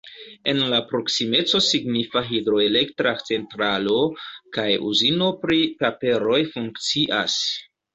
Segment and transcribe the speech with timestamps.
[0.53, 4.01] En la proksimeco signifa hidroelektra centralo
[4.59, 7.43] kaj uzino pri paperoj funkcias.